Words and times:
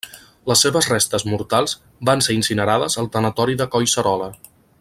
Les 0.51 0.63
seves 0.65 0.87
restes 0.91 1.25
mortals 1.33 1.75
van 2.11 2.25
ser 2.29 2.39
incinerades 2.39 2.99
al 3.03 3.13
tanatori 3.17 3.61
de 3.63 3.73
Collserola. 3.77 4.35